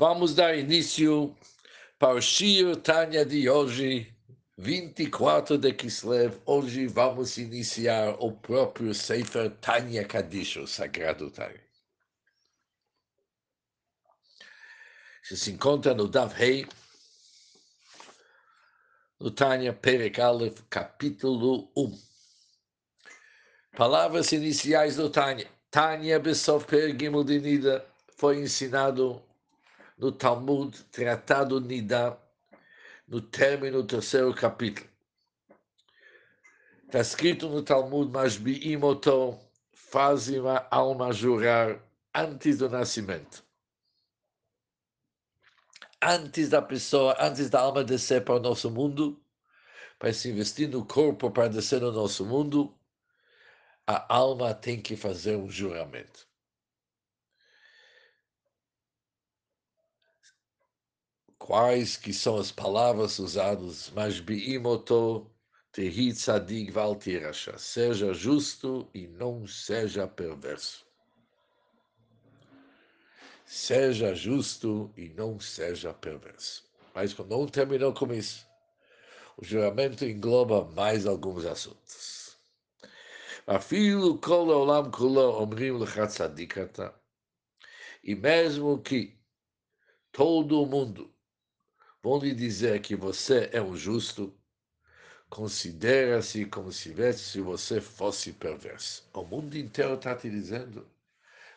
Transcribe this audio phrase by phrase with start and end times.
[0.00, 1.36] Vamos dar início
[1.98, 4.10] para o Shir Tanya de hoje,
[4.56, 6.40] 24 de Kislev.
[6.46, 11.60] Hoje vamos iniciar o próprio Sefer Tanya Kadish, o Sagrado Tanya.
[15.22, 16.66] Se encontra no Dav Hei,
[19.20, 22.00] no Tanya Perek Aleph, capítulo 1.
[23.76, 25.46] Palavras iniciais do Tanya.
[25.70, 27.86] Tanya Besof Per Gimel de Nida
[28.16, 29.22] foi ensinado
[30.00, 32.18] no Talmud, Tratado Nida,
[33.06, 34.88] no término do terceiro capítulo.
[36.86, 39.38] Está escrito no Talmud, mas Biimoto
[39.72, 41.78] fazem a alma jurar
[42.14, 43.44] antes do nascimento.
[46.02, 49.22] Antes da pessoa, antes da alma descer para o nosso mundo,
[49.98, 52.74] para se investir no corpo para descer no nosso mundo,
[53.86, 56.29] a alma tem que fazer um juramento.
[61.40, 65.28] Quais que são as palavras usadas, mas biimoto
[65.72, 66.96] tehi tzadik val
[67.56, 70.86] seja justo e não seja perverso.
[73.46, 76.62] Seja justo e não seja perverso.
[76.94, 78.46] Mas não terminou com isso.
[79.36, 82.36] O juramento engloba mais alguns assuntos.
[83.46, 86.32] Afilo kol olam kulo omrim lecha
[88.04, 89.18] E mesmo que
[90.12, 91.10] todo mundo
[92.02, 94.34] vão lhe dizer que você é um justo,
[95.28, 99.08] considera-se como se se você fosse perverso.
[99.14, 100.86] O mundo inteiro está te dizendo,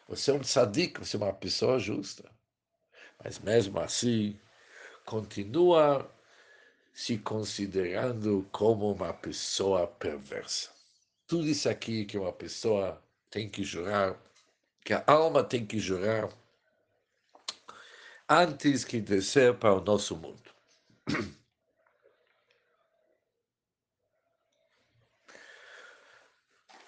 [0.07, 2.29] você é um tzadik, você é uma pessoa justa.
[3.23, 4.39] Mas mesmo assim,
[5.05, 6.09] continua
[6.93, 10.69] se considerando como uma pessoa perversa.
[11.25, 14.15] Tudo isso aqui que uma pessoa tem que jurar,
[14.85, 16.29] que a alma tem que jurar,
[18.33, 20.51] antes que descer para o nosso mundo.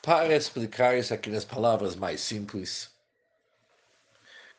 [0.02, 2.92] Para explicar isso aqui nas palavras mais simples,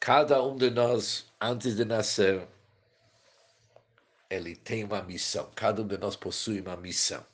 [0.00, 2.48] cada um de nós, antes de nascer,
[4.28, 5.48] ele tem uma missão.
[5.54, 7.24] Cada um de nós possui uma missão.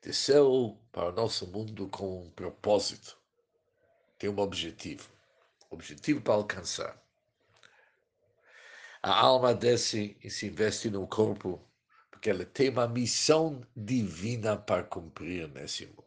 [0.00, 3.18] Desceu para o nosso mundo com um propósito.
[4.16, 5.08] Tem um objetivo.
[5.70, 6.99] Objetivo para alcançar.
[9.02, 11.66] A alma desce e se investe no corpo,
[12.10, 16.04] porque ela tem uma missão divina para cumprir nesse mundo.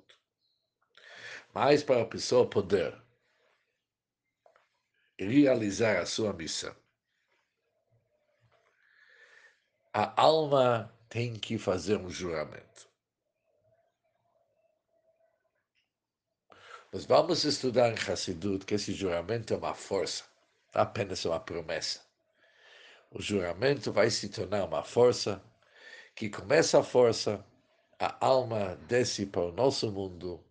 [1.51, 2.95] Mas para a pessoa poder
[5.17, 6.75] realizar a sua missão,
[9.91, 12.87] a alma tem que fazer um juramento.
[16.91, 20.25] Nós vamos estudar em Hassidut que esse juramento é uma força,
[20.75, 22.12] apenas uma promessa
[23.13, 25.41] o juramento vai se tornar uma força,
[26.15, 27.45] que começa a força,
[27.99, 30.43] a alma desce para o nosso mundo,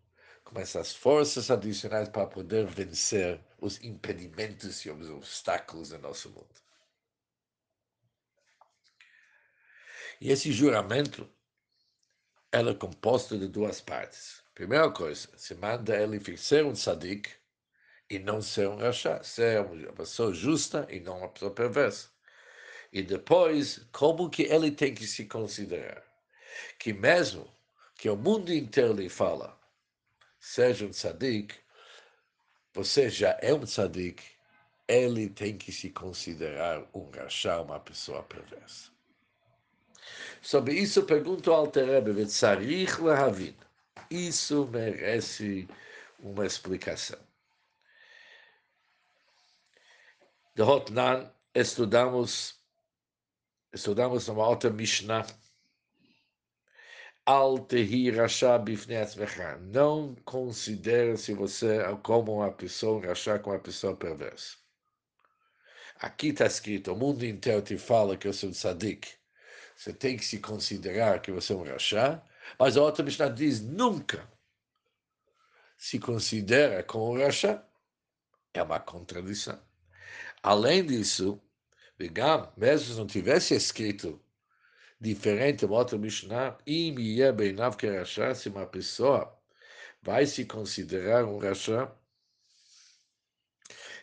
[0.45, 6.63] começa as forças adicionais para poder vencer os impedimentos e os obstáculos do nosso mundo.
[10.21, 11.29] E esse juramento
[12.53, 14.41] é composto de duas partes.
[14.55, 17.29] Primeira coisa, se manda ele ser um tzadik
[18.09, 22.12] e não ser um rachá, ser uma pessoa justa e não uma pessoa perversa.
[22.93, 26.05] E depois, como que ele tem que se considerar?
[26.79, 27.49] Que mesmo
[27.97, 29.59] que o mundo inteiro lhe fala,
[30.39, 31.55] seja um tzadik,
[32.75, 34.23] você já é um tzadik,
[34.87, 38.91] ele tem que se considerar um rachá, uma pessoa perversa.
[40.43, 42.93] Sobre isso, pergunto ao Terebe, Vetzarich.
[44.11, 45.69] Isso merece
[46.19, 47.19] uma explicação.
[50.55, 52.62] De Hotnan, estudamos
[53.73, 55.27] estudamos numa outra Mishnah,
[57.25, 58.59] Al tehi rasha
[59.61, 64.57] Não considere se você como uma pessoa rasha, como uma pessoa perversa.
[66.01, 69.09] Aqui está escrito, o mundo inteiro te fala que eu sou um tzadik.
[69.77, 72.21] Você tem que se considerar que você é um rasha,
[72.59, 74.29] mas a outra Mishnah diz, nunca
[75.79, 77.65] se considera como um rasha.
[78.53, 79.63] É uma contradição.
[80.43, 81.41] Além disso,
[82.02, 84.22] וגם, mesmo se não tivesse escrito
[85.00, 86.96] diferente uma outra Mishnah, im
[87.36, 89.38] beinav kerashá, se uma pessoa
[90.02, 91.94] vai se considerar um rachá,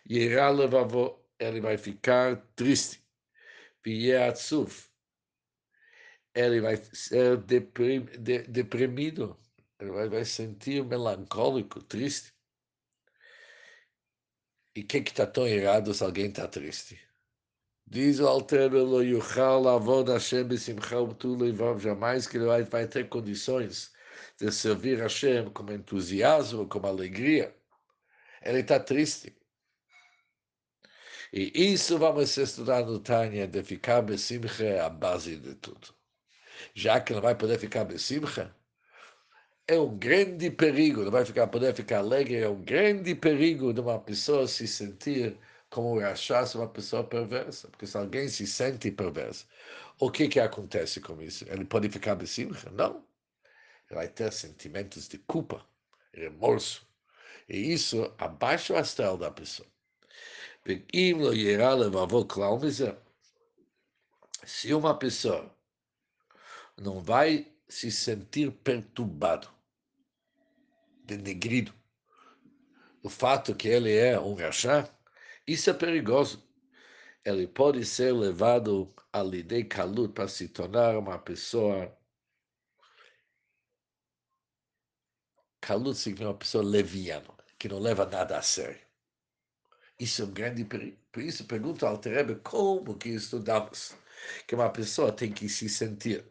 [0.04, 3.02] irá levavó, ele vai ficar triste,
[4.28, 4.90] atzuf,
[6.34, 9.38] ele vai ser deprim, de, deprimido,
[9.78, 12.32] ele vai, vai sentir melancólico, triste.
[14.76, 17.00] E o que está tão errado se alguém está triste?
[17.91, 23.91] Diz o Altero, Yuchal Avod Hashem Besimcha Utuleivav, jamais que ele vai ter condições
[24.37, 27.55] de servir Hashem com entusiasmo, com alegria.
[28.43, 29.35] Ele está triste.
[31.33, 35.87] E isso vamos estudar no Tânia, de ficar Besimcha é a base de tudo.
[36.75, 38.55] Já que não vai poder ficar Besimcha,
[39.67, 43.81] é um grande perigo, não vai ficar, poder ficar alegre, é um grande perigo de
[43.81, 45.35] uma pessoa se sentir
[45.69, 49.47] como Rashá uma pessoa perversa, porque se alguém se sente perverso,
[49.99, 51.45] o que que acontece com isso?
[51.47, 52.69] Ele pode ficar besimcha?
[52.71, 53.05] Não.
[53.89, 55.65] Ele vai ter sentimentos de culpa,
[56.13, 56.87] remorso.
[57.47, 59.67] E isso abaixa o astral da pessoa.
[64.45, 65.55] Se uma pessoa
[66.77, 69.49] não vai se sentir perturbado,
[71.03, 71.73] denegrido,
[73.01, 74.87] o fato que ele é um rachá,
[75.53, 76.47] isso é perigoso.
[77.25, 81.97] Ele pode ser levado a lidei kalut para se tornar uma pessoa.
[85.59, 88.79] Kalut significa uma pessoa leviana, que não leva nada a sério.
[89.99, 90.97] Isso é um grande perigo.
[91.11, 93.95] Por isso, pergunto ao Terebe como que estudamos
[94.47, 96.25] que uma pessoa tem que se sentir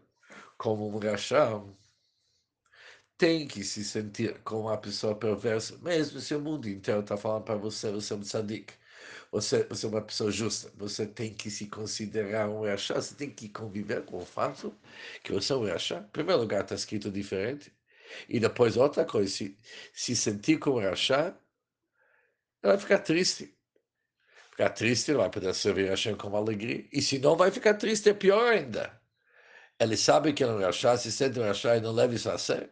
[0.57, 1.77] como um racham,
[3.17, 7.45] tem que se sentir como uma pessoa perversa, mesmo se o mundo inteiro está falando
[7.45, 8.73] para você, você é um tzadik
[9.31, 13.31] você, você é uma pessoa justa, você tem que se considerar um Rachá, você tem
[13.31, 14.75] que conviver com o fato
[15.23, 15.99] que você é um Rachá.
[16.01, 17.73] Em primeiro lugar, está escrito diferente.
[18.29, 19.57] E depois, outra coisa, se,
[19.93, 21.37] se sentir como Rachá,
[22.63, 23.55] ela vai ficar triste.
[24.51, 26.89] Ficar triste, não vai poder servir Hashem com alegria.
[26.93, 29.01] E se não vai ficar triste, é pior ainda.
[29.79, 32.39] Ele sabe que é um Rachá, se sente um Rachá e não leva isso a
[32.39, 32.71] sério.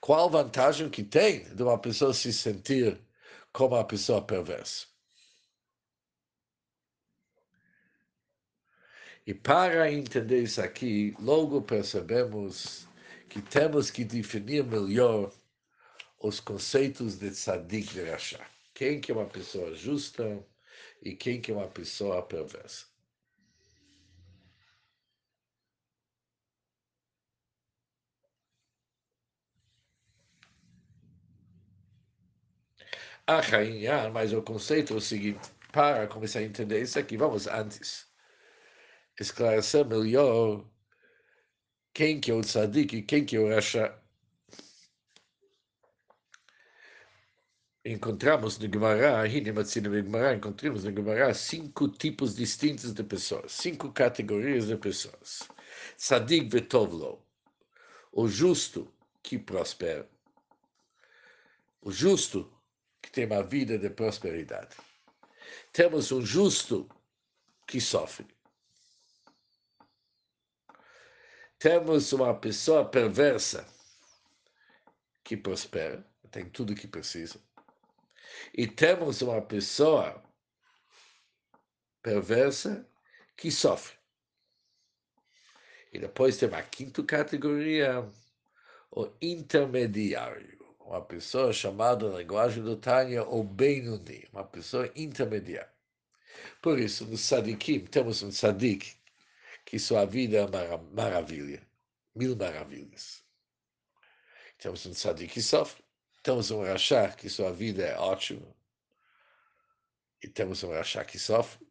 [0.00, 3.00] Qual vantagem que tem de uma pessoa se sentir
[3.52, 4.93] como uma pessoa perversa?
[9.26, 12.86] E para entender isso aqui, logo percebemos
[13.28, 15.32] que temos que definir melhor
[16.20, 18.46] os conceitos de tzadik e rachá.
[18.74, 20.44] Quem que é uma pessoa justa
[21.02, 22.86] e quem que é uma pessoa perversa.
[33.26, 37.46] A rainha, mas o conceito é o seguinte, para começar a entender isso aqui, vamos
[37.46, 38.13] antes
[39.18, 40.64] esclarecer melhor
[41.92, 43.96] quem que é o tzadik e quem que é o rasha.
[47.84, 55.48] Encontramos no Gemara, encontramos no Gemara cinco tipos distintos de pessoas, cinco categorias de pessoas.
[55.96, 57.22] Tzadik vetovlo,
[58.10, 60.08] o justo que prospera,
[61.82, 62.50] o justo
[63.02, 64.74] que tem uma vida de prosperidade.
[65.72, 66.88] Temos um justo
[67.66, 68.33] que sofre.
[71.64, 73.66] Temos uma pessoa perversa
[75.24, 77.40] que prospera, tem tudo o que precisa.
[78.52, 80.22] E temos uma pessoa
[82.02, 82.86] perversa
[83.34, 83.96] que sofre.
[85.90, 88.06] E depois tem a quinta categoria,
[88.90, 90.62] o intermediário.
[90.80, 95.72] Uma pessoa chamada na linguagem do Tânia o Benuni, uma pessoa intermediária.
[96.60, 99.02] Por isso, no Sadikim, temos um Sadik
[99.74, 101.60] que sua vida é uma maravilha,
[102.14, 103.24] mil maravilhas.
[104.56, 105.82] Temos um tzadik que sofre,
[106.22, 108.46] temos um rachá que sua vida é ótima,
[110.22, 111.66] e temos um rachá que sofre,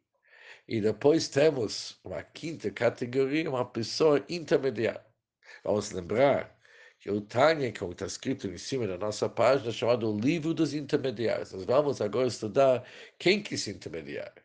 [0.67, 5.05] e depois temos uma quinta categoria, uma pessoa intermediária.
[5.63, 6.59] Vamos lembrar
[6.99, 10.73] que o Tânia, como está escrito em cima da nossa página, é chamado Livro dos
[10.73, 11.53] Intermediários.
[11.53, 12.85] Nós vamos agora estudar
[13.17, 14.42] quem que esse intermediário.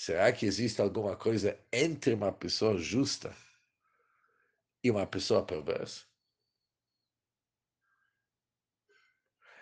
[0.00, 3.36] Será que existe alguma coisa entre uma pessoa justa
[4.82, 6.06] e uma pessoa perversa?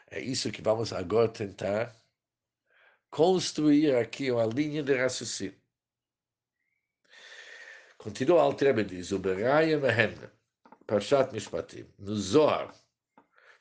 [0.09, 1.93] É isso que vamos agora tentar
[3.11, 5.61] construir aqui uma linha de raciocínio.
[7.97, 10.15] Continua Altrebe diz, o Beraya Mehen,
[10.87, 12.73] Parshat Mishpatim, no Zohar,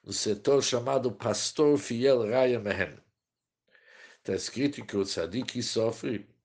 [0.04, 3.02] no setor chamado Pastor Fiel Raya Mehen.
[4.20, 6.37] Está escrito que o tzadik sofre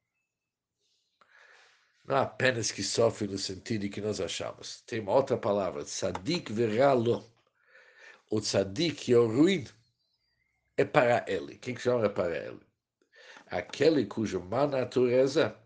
[2.04, 4.82] não apenas que sofre no sentido que nós achamos.
[4.82, 7.24] Tem uma outra palavra, tzadik veralo.
[8.30, 9.64] O tzadik é o ruim,
[10.76, 11.58] é para ele.
[11.58, 12.60] Quem que chama é para ele?
[13.46, 15.56] Aquele cuja má natureza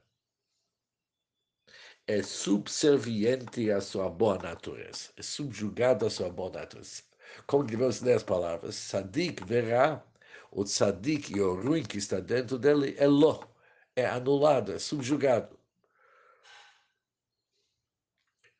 [2.06, 7.02] é subserviente à sua boa natureza, é subjugado à sua boa natureza.
[7.46, 8.76] Como devemos ler as palavras?
[8.76, 10.04] Tzadik verá,
[10.50, 13.44] o tzadik e o ruim que está dentro dele é lo,
[13.96, 15.55] é anulado, é subjugado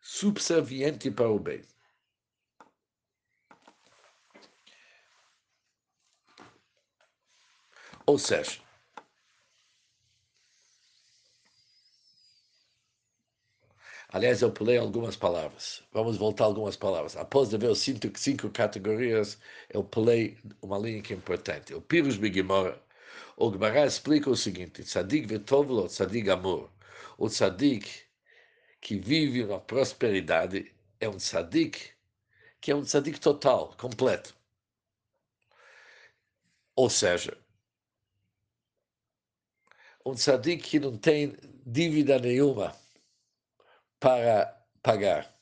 [0.06, 1.62] subserviente para o bem.
[8.06, 8.60] Ou seja,
[14.08, 15.82] Aliás, eu pulei algumas palavras.
[15.92, 17.16] Vamos voltar algumas palavras.
[17.16, 21.75] Após de ver os cinco, cinco categorias, eu pulei uma linha que é importante.
[21.75, 22.80] O Pyrus Bigimora,
[23.36, 26.70] o Gemara explica o seguinte: Tzadik vetovlo, tzadik amor.
[27.18, 28.05] O tzadik
[28.87, 31.90] que vive na prosperidade é um tzadik
[32.61, 34.33] que é um tzadik total, completo.
[36.76, 37.37] Ou seja,
[40.05, 42.76] um tzadik que não tem dívida nenhuma
[43.99, 45.35] para pagar.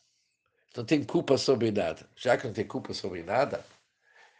[0.75, 2.09] Não tem culpa sobre nada.
[2.17, 3.63] Já que não tem culpa sobre nada,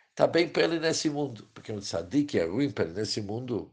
[0.09, 1.47] está bem para ele nesse mundo.
[1.53, 3.71] Porque um tzadik é ruim para ele nesse mundo.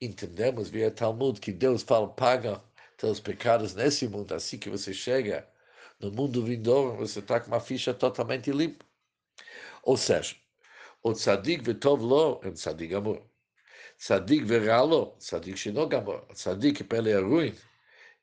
[0.00, 2.62] Entendemos via Talmud que Deus fala, paga
[2.98, 4.34] teus pecados nesse mundo.
[4.34, 5.48] Assim que você chega
[5.98, 8.84] no mundo vindouro, você está com uma ficha totalmente limpa.
[9.82, 10.36] Ou seja,
[11.02, 13.22] o tzadik vetov lo é um tzadik amor.
[13.96, 16.26] Tzadik veralo, tzadik shinog amor.
[16.34, 17.54] Tzadik para ele é ruim,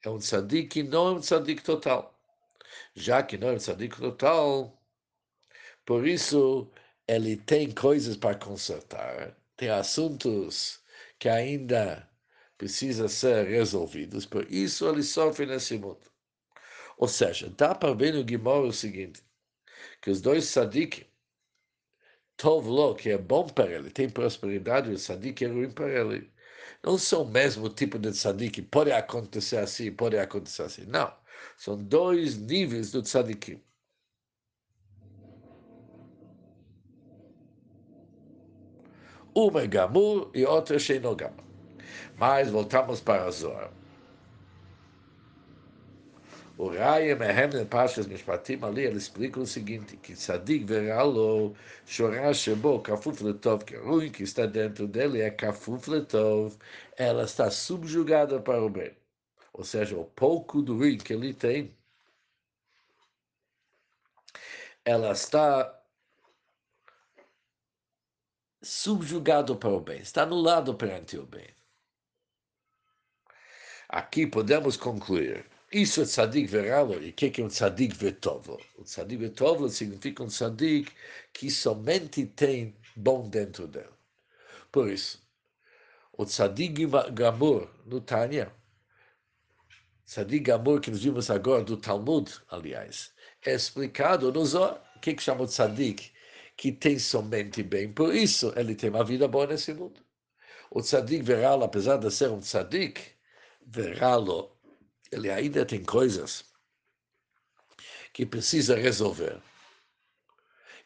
[0.03, 2.13] é um tzadik que não é um tzadik total.
[2.93, 4.77] Já que não é um tzadik total,
[5.85, 6.71] por isso
[7.07, 10.81] ele tem coisas para consertar, tem assuntos
[11.19, 12.07] que ainda
[12.57, 16.11] precisam ser resolvidos, por isso ele sofre nesse mundo.
[16.97, 19.21] Ou seja, dá para ver no Guimor o seguinte,
[20.01, 21.05] que os dois tzadikim,
[22.37, 26.33] Tov Lo, que é bom para ele, tem prosperidade, o tzadik é ruim para ele
[26.83, 28.61] não são o mesmo tipo de tzadik.
[28.61, 30.85] Pode acontecer assim, pode acontecer assim.
[30.85, 31.11] Não.
[31.57, 33.61] São dois níveis do tzadikim.
[39.35, 41.44] Um é gamur e outro é sheinogamur.
[42.17, 43.71] Mas voltamos para Zohar.
[46.57, 51.53] O Raya Mehem de Pashas Mishpatim ali, ele explica o seguinte, que Tzadik veralo,
[51.85, 56.57] chorar shebo, kafuf letov, que é ruim que está dentro dele é kafuf letov,
[56.97, 58.95] ela está subjugada para o bem.
[59.53, 61.75] Ou seja, o pouco do ruim que ele tem,
[64.85, 65.77] ela está
[68.63, 71.47] subjugado para o bem, está anulado perante o bem.
[73.95, 77.01] Aqui podemos concluir isso é tzadik veralo.
[77.01, 78.57] E o que é um tzadik vetovo?
[78.77, 80.91] O tzadik vetovo significa um tzadik
[81.33, 83.95] que somente tem bom dentro dele.
[84.69, 85.21] Por isso,
[86.11, 88.51] o tzadik gamur no Tânia,
[90.05, 93.13] tzadik gamur que nós vimos agora do Talmud, aliás,
[93.45, 94.81] é explicado no Zohar.
[94.97, 96.11] O que, é que chama tzadik?
[96.57, 97.93] Que tem somente bem.
[97.93, 100.01] Por isso, ele tem uma vida boa nesse mundo.
[100.69, 103.14] O tzadik veralo, apesar de ser um tzadik,
[103.65, 104.55] veralo
[105.11, 106.43] ele ainda tem coisas
[108.11, 109.41] que precisa resolver.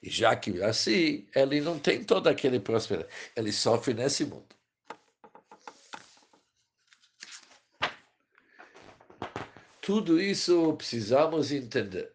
[0.02, 3.14] E já que assim, ele não tem toda aquele prosperidade.
[3.36, 4.56] Ele sofre nesse mundo.
[9.82, 12.14] Tudo isso precisamos entender.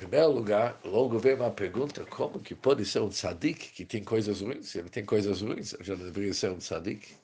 [0.00, 4.40] Primeiro lugar, logo vem uma pergunta, como que pode ser um tzadik que tem coisas
[4.40, 4.68] ruins?
[4.68, 7.14] Se ele tem coisas ruins, já deveria ser um tzadik.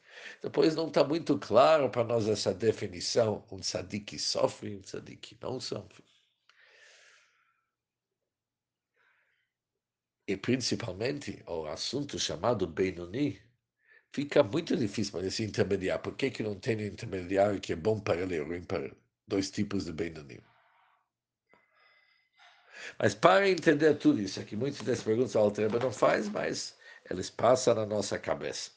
[0.42, 5.16] Depois não está muito claro para nós essa definição, um tzadik que sofre, um tzadik
[5.16, 6.04] que não sofre.
[10.28, 13.40] E principalmente o assunto chamado Benoni,
[14.12, 16.02] fica muito difícil para esse intermediário.
[16.02, 18.84] Por que, que não tem um intermediário que é bom para ele e ruim para
[18.84, 18.96] ele?
[19.26, 20.40] Dois tipos de Benoni.
[22.98, 26.74] Mas para entender tudo isso aqui, muitas das perguntas o Altreba não faz, mas
[27.10, 28.70] eles passam na nossa cabeça.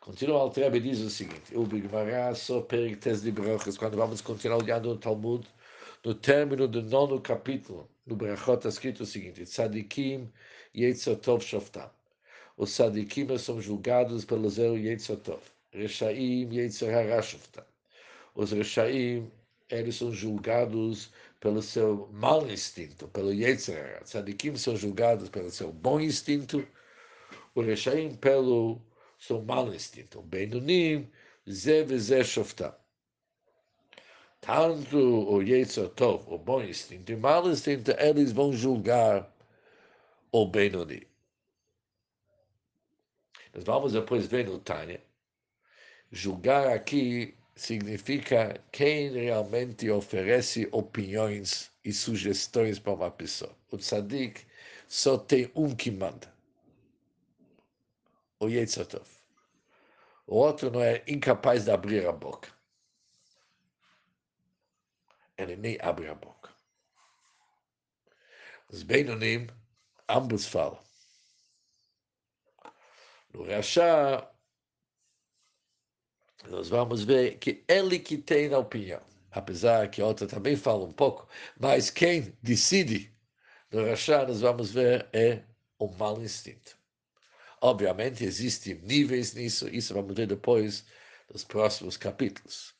[0.00, 4.20] Continua o Altreba e diz o seguinte: O Bigmará só perictes de brachas, quando vamos
[4.20, 5.46] continuar olhando no Talmud,
[6.02, 10.32] no término do nono capítulo, no Brachot está escrito o seguinte: Tzadikim
[10.74, 11.90] Yetzotov Shoftam.
[12.56, 15.42] Os Tzadikim são julgados pelo zero Yetzotov.
[15.72, 17.64] Reshaim Yetzorah Shoftam.
[18.34, 19.30] Os Reshaim,
[19.68, 24.02] eles são julgados pelo seu mau instinto, pelo Yetzirah.
[24.04, 26.66] Tzadikim são julgados pelo seu bom instinto,
[27.54, 28.80] o Reshaim pelo
[29.18, 30.20] seu mau instinto.
[30.22, 31.10] Benunim,
[31.48, 32.74] Ze Veze Shoftam.
[34.40, 39.30] Tanto o Yetzir Tov, o bom instinto, e o mau instinto, eles vão julgar
[40.32, 41.06] o Benoni.
[43.54, 45.02] Nós vamos depois ver no Tânia.
[46.12, 53.54] Julgar aqui significa quem realmente oferece opiniões e sugestões para uma pessoa.
[53.70, 54.46] O tzadik
[54.88, 56.32] só tem um que manda.
[58.40, 59.06] o Yetzatov.
[60.26, 62.48] O outro não é incapaz de abrir a boca.
[65.36, 66.50] Ele nem abre a boca.
[68.70, 69.48] Os Benonim,
[70.08, 70.80] ambos falam.
[73.32, 74.30] No Rachá,
[76.48, 79.00] nós vamos ver que ele que tem a opinião.
[79.32, 81.28] Apesar que outra também fala um pouco,
[81.58, 83.12] mas quem decide
[83.70, 85.42] no Rachá, nós vamos ver, é
[85.78, 86.76] o mau instinto.
[87.60, 90.84] Obviamente, existem níveis nisso, isso vamos ver depois
[91.32, 92.74] nos próximos capítulos.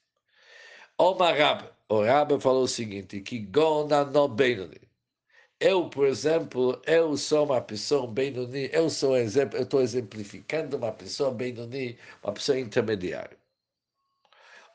[0.98, 4.80] O Marab, o Rabbi falou o seguinte, que Gona no Benoni.
[5.60, 10.92] Eu, por exemplo, eu sou uma pessoa Benoni, eu sou exemplo, eu estou exemplificando uma
[10.92, 13.39] pessoa Benoni, uma pessoa intermediária.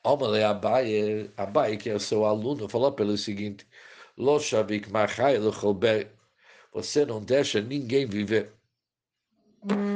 [0.06, 3.68] Omale Abai, Abai, que é o seu aluno, falou pelo seguinte,
[4.18, 5.36] Lo shavik machai
[6.72, 8.54] Você não deixa ninguém viver.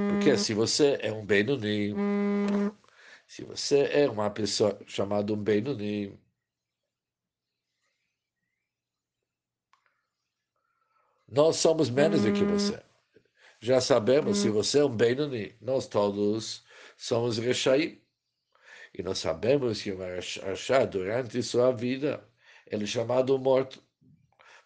[0.10, 1.94] Porque se você é um Benoni,
[3.28, 6.20] se você é uma pessoa chamada um Benoni,
[11.28, 12.82] nós somos menos do que você.
[13.62, 16.63] Já sabemos, se você é um Benoni, nós todos
[16.98, 18.01] somos Rechaim.
[18.98, 22.24] E nós sabemos que o Rachá, durante sua vida,
[22.67, 23.81] ele é chamado morto.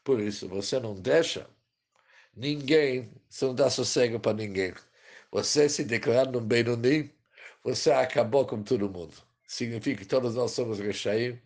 [0.03, 1.47] Por isso, você não deixa
[2.35, 4.73] ninguém, você não dá sossego para ninguém.
[5.31, 7.11] Você se declarando um Benoni,
[7.63, 9.15] você acabou com todo mundo.
[9.47, 11.39] Significa que todos nós somos Rechaim,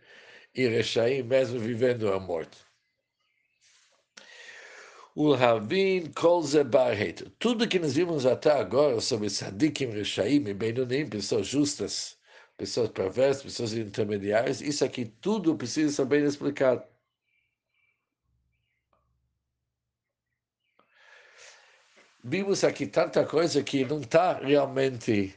[0.55, 2.57] e Rechaim mesmo vivendo a morte.
[5.15, 7.23] Ulhavin kol barret.
[7.39, 12.16] Tudo que nós vimos até agora sobre Sadikim, Rechaim e Benonim, pessoas justas,
[12.57, 16.83] pessoas perversas, pessoas intermediárias, isso aqui tudo precisa ser bem explicado.
[22.27, 25.33] vimos aqui tanta coisa que não está realmente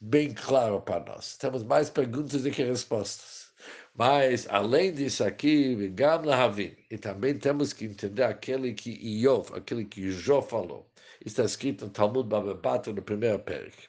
[0.00, 1.36] bem claro para nós.
[1.36, 3.46] Temos mais perguntas do que respostas.
[3.94, 9.84] Mas, além disso aqui, Gam Lahavim, e também temos que entender aquele que Iov, aquele
[9.84, 10.90] que Jó falou.
[11.24, 13.88] Está escrito no Talmud Bababata, no primeiro peric,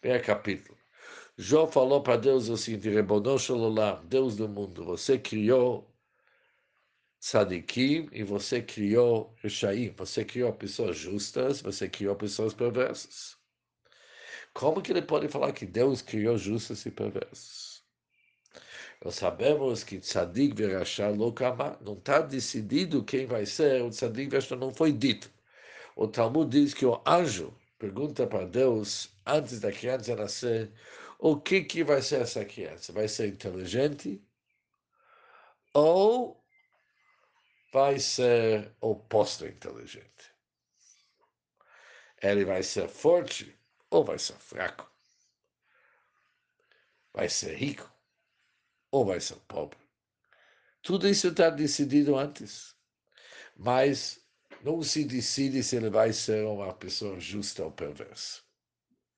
[0.00, 0.76] primeiro capítulo.
[1.36, 2.88] Jó falou para Deus o seguinte,
[4.08, 5.92] Deus do mundo, você criou
[7.20, 13.36] tzadikim e você criou Rishaim, você criou pessoas justas, você criou pessoas perversas.
[14.52, 17.82] Como que ele pode falar que Deus criou justas e perversas?
[19.04, 24.54] Nós sabemos que tzadik verachá lokama não está decidido quem vai ser o tzadik verachá,
[24.54, 25.28] não foi dito.
[25.96, 30.70] O Talmud diz que o anjo pergunta para Deus, antes da criança nascer,
[31.18, 32.92] o que, que vai ser essa criança?
[32.92, 34.22] Vai ser inteligente?
[35.72, 36.44] Ou
[37.72, 40.32] vai ser oposto inteligente.
[42.22, 43.58] Ele vai ser forte
[43.90, 44.88] ou vai ser fraco.
[47.12, 47.92] Vai ser rico
[48.92, 49.78] ou vai ser pobre.
[50.82, 52.76] Tudo isso está decidido antes.
[53.56, 54.24] Mas
[54.62, 58.43] não se decide se ele vai ser uma pessoa justa ou perversa.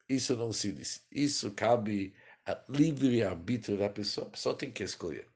[0.08, 1.04] Isso não se decide.
[1.10, 2.14] Isso cabe
[2.46, 4.26] a livre-arbítrio da pessoa.
[4.26, 5.26] A pessoa tem que escolher.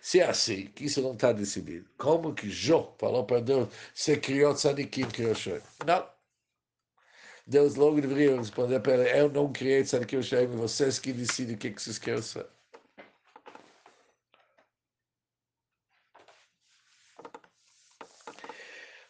[0.00, 4.16] Se é assim, que isso não está decidido, como que Jó falou para Deus, você
[4.16, 5.60] criou Tzadikim, criou Shem?
[5.86, 6.08] Não.
[7.46, 11.58] Deus logo deveria responder para ele, eu não criei Tzadikim Shem, vocês que decidem o
[11.58, 12.46] que, que vocês querem ser.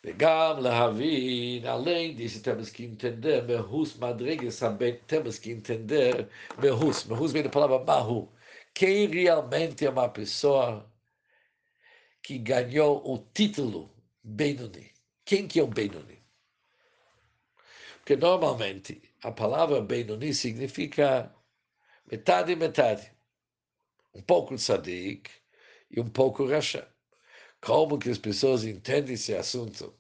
[0.03, 6.29] Begam Lahavin, além disso, temos que entender, Merhus Madrigas também temos que entender,
[6.61, 8.29] Merhus, Merhus vem da palavra Mahu,
[8.75, 10.91] quem realmente é uma pessoa
[12.21, 14.91] que ganhou o título Benoni.
[15.25, 16.21] Quem que é o Benoni?
[17.99, 21.33] Porque normalmente a palavra Benoni significa
[22.11, 23.13] metade e metade.
[24.13, 25.31] Um pouco tzadik
[25.91, 26.92] e um pouco Rasha.
[27.63, 29.95] Como que as pessoas entendem esse assunto?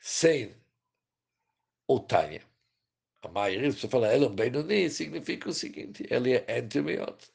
[0.00, 0.56] Sem
[1.86, 2.42] o Tânia.
[3.22, 7.32] A maioria pessoas fala, ele é um Benoni, significa o seguinte, ele é entumiot.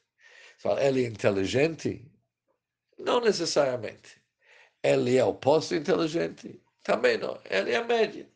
[0.58, 2.04] Fala, ele é inteligente?
[2.98, 4.22] Não necessariamente.
[4.82, 6.62] Ele é o oposto inteligente?
[6.82, 7.40] Também não.
[7.48, 8.30] Ele é a média.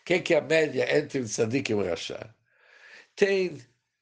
[0.00, 2.34] O que é, que é a média entre o tzadik e o rachá?
[3.16, 3.60] Tem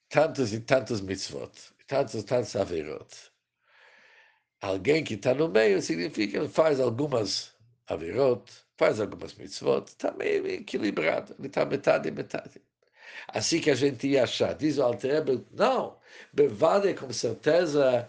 [0.09, 1.53] tantos e tantos mitzvot,
[1.87, 3.36] tantos e tantos avirot.
[4.61, 7.55] Alguém que está no meio significa que ele faz algumas
[7.89, 8.43] avirot,
[8.77, 12.61] faz algumas mitzvot, está meio equilibrado, ele está metade e metade.
[13.29, 15.97] Assim que a gente ia achar, diz o Alter não,
[16.33, 18.09] Bevade com certeza,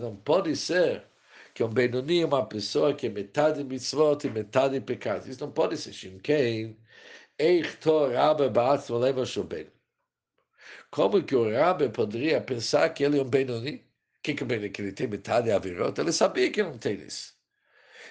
[0.00, 1.04] não pode ser
[1.54, 5.28] que um Benoni é uma pessoa que é metade mitzvot e metade pecado.
[5.28, 6.76] Isso não pode ser Shimkein.
[7.38, 9.66] Eichtor Rabbe Baatzmo Leva Shoben.
[10.90, 13.84] Como que o Rabbe poderia pensar que ele é um Benoni?
[14.22, 15.98] Que, que Benoni que ele tem metade avirot?
[16.00, 17.34] Ele sabia que não tem isso.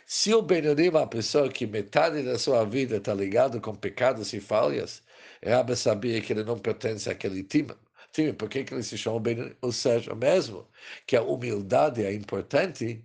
[0.05, 4.33] Se o Benoni é uma pessoa que metade da sua vida está ligado com pecados
[4.33, 5.03] e falhas,
[5.45, 7.73] Rabbe sabia que ele não pertence àquele time.
[8.13, 9.55] time por que, que ele se chama Benoni?
[9.61, 10.67] Ou seja, mesmo
[11.05, 13.03] que a humildade é importante,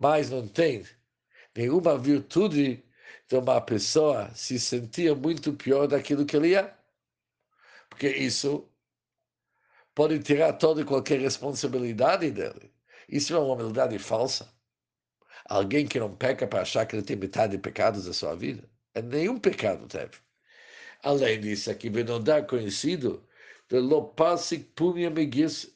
[0.00, 0.84] mas não tem
[1.56, 2.84] nenhuma virtude
[3.28, 6.74] de uma pessoa se sentir muito pior daquilo que ele é.
[7.88, 8.68] Porque isso
[9.96, 12.70] pode tirar toda e qualquer responsabilidade dele.
[13.08, 14.52] Isso é uma humildade falsa.
[15.48, 18.68] Alguém que não peca para achar que ele tem metade de pecados da sua vida.
[18.94, 20.18] É nenhum pecado teve.
[21.02, 23.26] Além disso, aqui vem não dar conhecido
[23.70, 25.74] de Lopasik Punya Megis,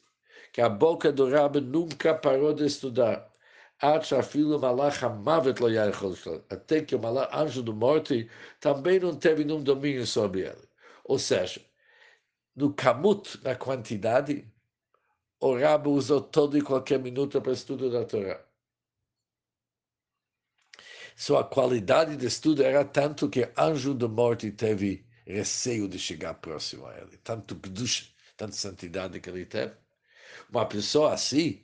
[0.53, 3.27] que a boca do Rabi nunca parou de estudar.
[3.79, 4.21] Até
[6.81, 7.01] que o
[7.33, 8.29] anjo do morte
[8.59, 10.69] também não teve nenhum domínio sobre ele.
[11.05, 11.59] Ou seja,
[12.55, 14.45] no kamut, na quantidade,
[15.39, 18.43] o Rabi usou todo e qualquer minuto para estudo da Torá.
[21.15, 26.87] Sua qualidade de estudo era tanto que anjo da morte teve receio de chegar próximo
[26.87, 27.17] a ele.
[27.17, 28.05] Tanto kedusha,
[28.37, 29.73] tanta santidade que ele teve.
[30.49, 31.63] Uma pessoa assim,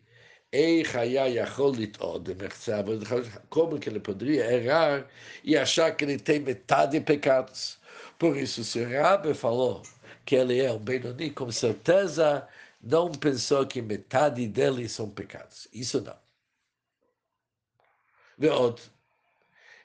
[3.50, 5.08] como que ele poderia errar
[5.44, 7.80] e achar que ele tem metade de pecados?
[8.18, 9.82] Por isso, se o Rabbe falou
[10.28, 12.46] que ele é um Benoni, com certeza
[12.82, 15.70] não pensou que metade dele são pecados.
[15.74, 16.20] Isso não.
[18.52, 18.92] outro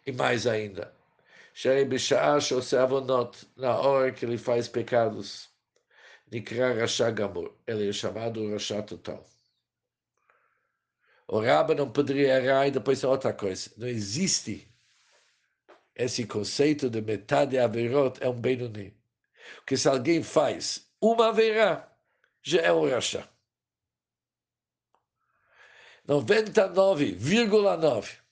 [0.04, 0.92] e mais ainda,
[3.56, 5.48] na hora que ele faz pecados,
[6.30, 9.24] Nikra Rasha Gamur, ele é chamado Rasha total.
[11.28, 13.70] O Rabba não poderia errar e depois é outra coisa.
[13.76, 14.68] Não existe
[15.94, 19.01] esse conceito de metade Averot é um Benoni.
[19.56, 21.88] Porque se alguém faz uma Averá,
[22.42, 23.28] já é um Rasha.
[26.08, 28.22] 99,9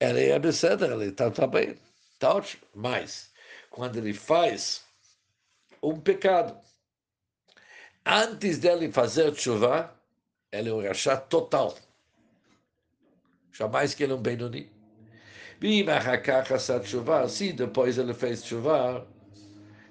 [0.00, 1.76] ele é beseder, ele está tá bem,
[2.12, 2.62] está ótimo.
[2.74, 3.32] Mas,
[3.70, 4.84] quando ele faz
[5.82, 6.56] um pecado,
[8.06, 9.92] antes dele fazer chuva,
[10.52, 11.76] ele é um rachá total.
[13.52, 14.70] Jamais que ele é um Benoni.
[17.28, 19.06] Se depois ele fez chuva,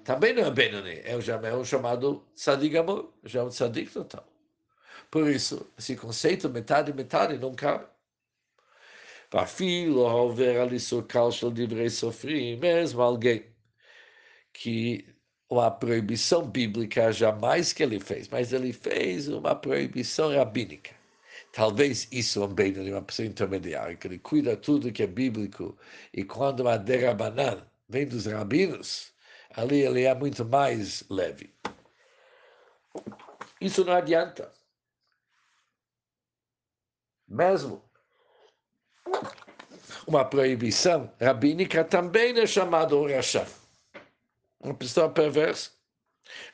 [0.04, 1.10] também não é Benoni, é?
[1.10, 4.26] É, é um chamado Sadigamor, já é um Sadig total.
[5.10, 7.86] Por isso, esse conceito metade, metade não cabe.
[9.94, 13.44] ou ver ali socal livre divrei sofrim, mesmo alguém
[14.52, 15.04] que
[15.50, 20.97] uma proibição bíblica jamais que ele fez, mas ele fez uma proibição rabínica.
[21.52, 25.76] Talvez isso é uma pessoa intermediária, que ele cuida tudo que é bíblico,
[26.12, 29.12] e quando uma derabanan vem dos rabinos,
[29.54, 31.52] ali ele é muito mais leve.
[33.60, 34.52] Isso não adianta.
[37.26, 37.82] Mesmo
[40.06, 43.46] uma proibição rabínica também é chamado Rasha.
[44.60, 45.70] Uma pessoa perversa.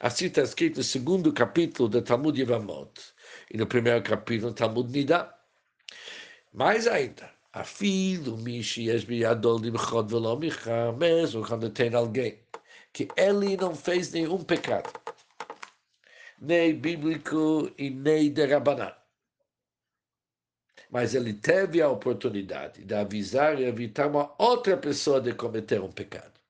[0.00, 3.13] Assim está escrito no segundo capítulo do Talmud Yevamot.
[3.54, 5.32] E no primeiro capítulo Talmud Nida.
[6.52, 12.40] Mais ainda, afilo mishi esbiadol limchot velo micha, mesmo quando tem alguém
[12.92, 14.92] que ele não fez nenhum pecado,
[16.40, 18.92] nem bíblico e nem de Rabanan
[20.90, 25.90] mas ele teve a oportunidade de avisar e evitar uma outra pessoa de cometer um
[25.90, 26.40] pecado.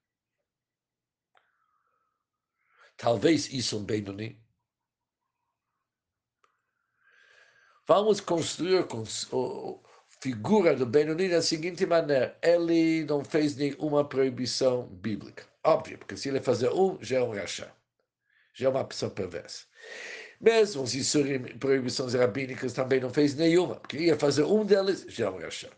[2.96, 4.43] Talvez isso um Benoni.
[7.86, 8.86] Vamos construir a
[10.20, 15.44] figura do Benoni da seguinte maneira: ele não fez nenhuma proibição bíblica.
[15.62, 17.70] Óbvio, porque se ele fazer um, já é um rachá,
[18.54, 19.66] já é uma pessoa perversa.
[20.40, 20.94] Mesmo os
[21.60, 25.72] proibições rabínicas também não fez nenhuma, porque ia fazer um deles, já é achar.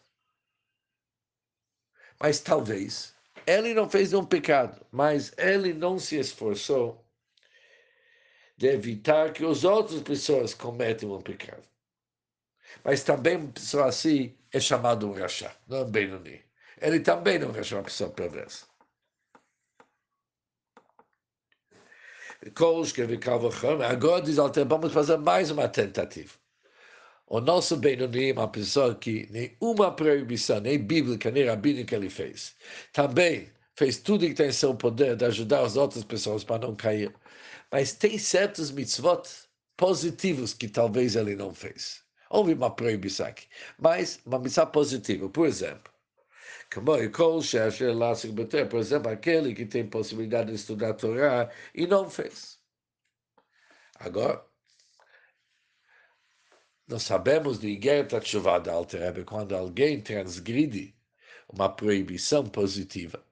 [2.21, 3.15] Mas talvez
[3.47, 7.05] ele não fez um pecado, mas ele não se esforçou
[8.57, 11.67] de evitar que as outras pessoas cometam um pecado.
[12.85, 16.43] Mas também uma pessoa assim é chamado um rachá, não é um Benoni.
[16.81, 18.67] Ele também não é uma pessoa perversa.
[23.91, 26.33] Agora diz Alter, vamos fazer mais uma tentativa.
[27.27, 32.55] O nosso Benoni é uma pessoa que nenhuma proibição, nem bíblica, nem rabínica ele fez.
[32.93, 36.77] Também fez tudo que tem em seu poder de ajudar as outras pessoas para não
[36.77, 37.13] cair.
[37.73, 39.29] Mas tem certos mitzvot
[39.77, 42.06] positivos que talvez ele não fez.
[42.31, 43.47] Houve uma proibição aqui,
[43.79, 45.29] mas uma missão positiva.
[45.29, 45.93] Por exemplo,
[46.73, 48.35] como Kol Shasher Lasik
[48.69, 52.59] por exemplo, aquele que tem possibilidade de estudar a Torá e não fez.
[53.99, 54.45] Agora,
[56.89, 60.95] nós sabemos do Igeret Tshuva da Alter quando alguém transgride
[61.49, 63.25] uma proibição positiva,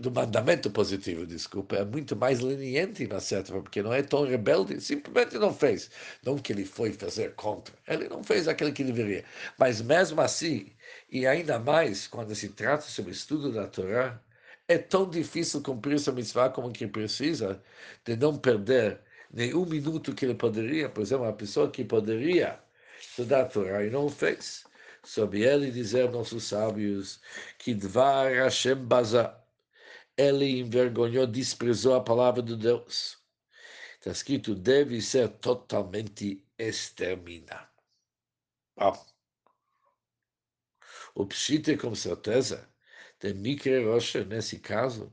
[0.00, 4.80] do mandamento positivo, desculpa, é muito mais leniente na certa porque não é tão rebelde,
[4.80, 5.90] simplesmente não fez.
[6.24, 9.24] Não que ele foi fazer contra, ele não fez aquilo que deveria.
[9.58, 10.72] Mas mesmo assim,
[11.10, 14.20] e ainda mais quando se trata sobre o estudo da Torá,
[14.68, 17.62] é tão difícil cumprir essa mitzvah como que precisa
[18.04, 19.00] de não perder
[19.32, 22.58] nenhum minuto que ele poderia, por exemplo, uma pessoa que poderia
[23.00, 24.64] estudar a Torá e não fez.
[25.02, 27.20] Sobre ele dizer nossos sábios
[27.58, 29.39] que Dvar Hashem Bazar
[30.20, 33.18] ele envergonhou, desprezou a palavra de Deus.
[33.94, 37.68] Está escrito, deve ser totalmente exterminado.
[38.76, 38.98] Ah.
[41.14, 42.68] O Pshite, com certeza,
[43.18, 45.12] de Mikre Rocha, nesse caso,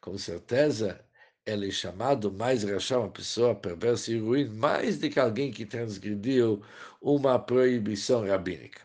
[0.00, 1.04] com certeza,
[1.46, 5.66] ele é chamado mais rachar uma pessoa perversa e ruim, mais do que alguém que
[5.66, 6.64] transgrediu
[7.00, 8.82] uma proibição rabínica.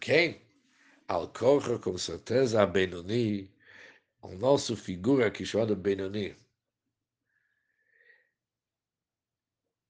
[0.00, 0.45] Quem?
[1.08, 3.50] Al korcha, com certeza, a Benoni,
[4.22, 6.36] o nosso figura que chama Benoni.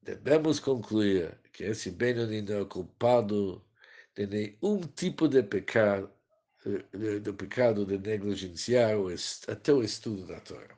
[0.03, 3.65] Devemos concluir que esse Benoni não é culpado
[4.15, 6.11] de nenhum tipo de pecado,
[7.23, 8.93] do pecado de negligenciar
[9.49, 10.77] até o estudo da Torá.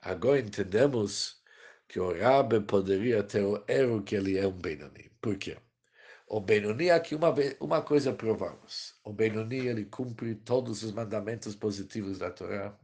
[0.00, 1.42] Agora entendemos
[1.88, 5.10] que o Rabi poderia ter o erro que ele é um Benoni.
[5.20, 5.56] Por quê?
[6.26, 8.94] O Benoni, aqui uma, uma coisa provamos.
[9.04, 12.76] O Benoni, ele cumpre todos os mandamentos positivos da Torá,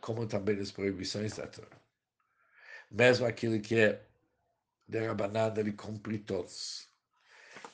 [0.00, 1.76] como também as proibições da Torá.
[2.90, 4.06] Mesmo aquilo que é
[4.88, 6.88] de Rabanan, ele cumpre todos.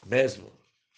[0.05, 0.53] Mesmo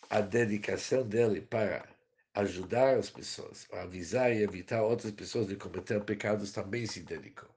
[0.09, 1.87] a dedicação dele para
[2.35, 7.49] ajudar as pessoas, avisar e evitar outras pessoas de cometer pecados, também se dedicou.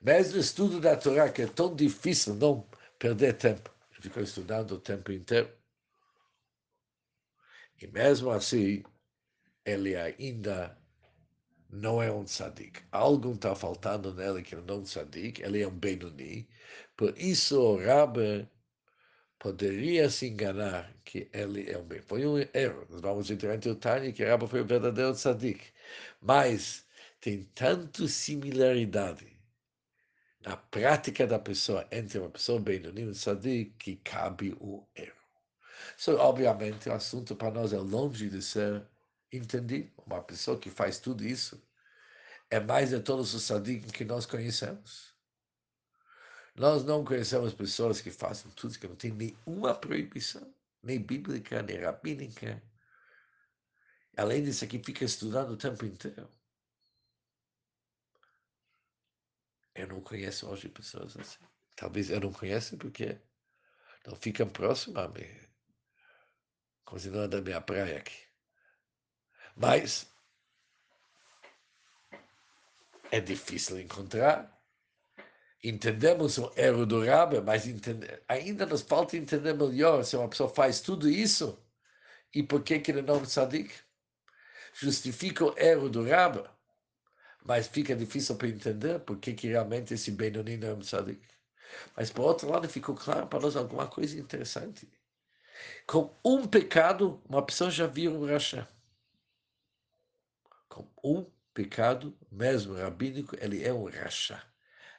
[0.00, 2.68] Mesmo o estudo da Torá, que é tão difícil não
[2.98, 5.50] perder tempo, ficou estudando o tempo inteiro.
[7.80, 8.82] E mesmo assim,
[9.64, 10.76] ele ainda
[11.70, 12.82] não é um tzadik.
[12.92, 16.48] Algo está faltando nele que não é um tzadik, ele é um Benoni.
[16.96, 18.48] Por isso o Rabbe
[19.38, 22.00] poderia se enganar que ele é um bem.
[22.02, 22.86] Foi um erro.
[22.90, 25.72] Nós vamos entrar entre o Tani que o Rabbe foi um verdadeiro tzadik.
[26.20, 26.86] Mas
[27.20, 29.26] tem tanta similaridade
[30.44, 35.16] na prática da pessoa, entre uma pessoa bem e um sadiq, que cabe o erro.
[35.96, 38.84] So, obviamente, o assunto para nós é longe de ser
[39.32, 39.90] entendido.
[40.06, 41.62] Uma pessoa que faz tudo isso
[42.50, 45.12] é mais de todos os sadiq que nós conhecemos.
[46.54, 50.52] Nós não conhecemos pessoas que fazem tudo, que não tem nenhuma proibição,
[50.82, 52.62] nem bíblica, nem rabínica.
[54.16, 56.28] Além disso, aqui fica estudando o tempo inteiro.
[59.74, 61.38] Eu não conheço hoje pessoas assim.
[61.76, 63.18] Talvez eu não conheço porque
[64.06, 65.26] não ficam próximas a mim.
[66.84, 68.26] Continua da minha praia aqui.
[69.56, 70.06] Mas
[73.10, 74.50] é difícil encontrar.
[75.64, 80.50] Entendemos o erro do Rabi, mas entende, ainda nos falta entender melhor se uma pessoa
[80.50, 81.64] faz tudo isso
[82.34, 83.72] e por que, que ele não é sadik.
[84.74, 86.42] Justifica o erro do Rabi
[87.44, 91.26] mas fica difícil para entender porque que realmente esse Benoni não é um tzadik.
[91.96, 94.88] Mas, por outro lado, ficou claro para nós alguma coisa interessante.
[95.86, 98.68] Com um pecado, uma pessoa já vira um rachá.
[100.68, 104.42] Com um pecado, mesmo rabínico, ele é um rachá.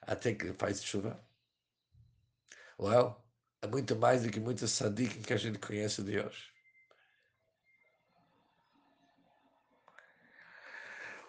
[0.01, 1.19] Até que ele faz chuva.
[2.79, 3.23] Uau!
[3.61, 6.52] É muito mais do que muitos sadikim que a gente conhece de hoje.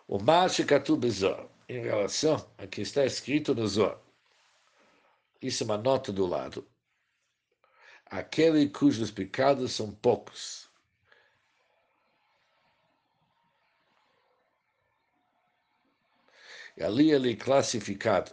[0.06, 3.98] O Mashikatu Bezor, em relação a que está escrito no Zor,
[5.40, 6.66] isso é uma nota do lado.
[8.06, 10.68] Aquele cujos pecados são poucos.
[16.76, 18.32] E ali ele é classificado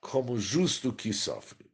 [0.00, 1.65] como justo que sofre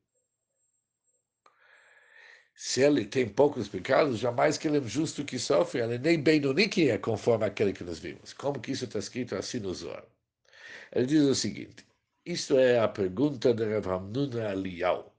[2.65, 6.39] se ele tem poucos pecados, jamais que ele é justo que sofre, ele nem bem
[6.39, 8.33] no que é conforme aquele que nós vimos.
[8.33, 10.05] Como que isso está escrito assim no Zohar?
[10.93, 11.85] Ele diz o seguinte,
[12.25, 15.11] isto é a pergunta de Rav Hamnun Aliyahu.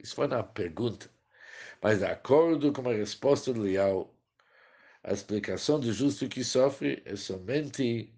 [0.00, 1.08] Isso foi uma pergunta,
[1.80, 4.12] mas de acordo com a resposta de Liao,
[5.04, 8.12] a explicação do justo que sofre é somente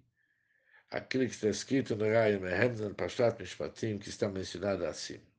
[0.90, 2.96] aquilo que está escrito no Raya Mehem, no
[3.38, 5.35] Mishpatim, que está mencionado acima.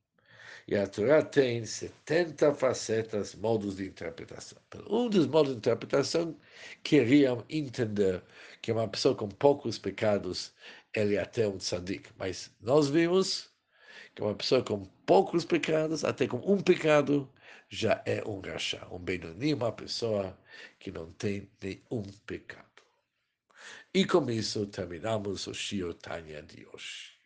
[0.68, 4.58] E a Torá tem 70 facetas, modos de interpretação.
[4.90, 6.38] Um dos modos de interpretação
[6.84, 8.22] queriam entender
[8.62, 10.54] que uma pessoa com poucos pecados,
[10.94, 12.10] ele é até um tzadik.
[12.18, 13.50] Mas nós vimos
[14.14, 17.32] que uma pessoa com poucos pecados, até com um pecado,
[17.70, 20.38] já é um rachá, um benoni, uma pessoa
[20.80, 22.84] que não tem nenhum pecado.
[23.94, 27.17] E com isso terminamos o Shio Tanya de hoje.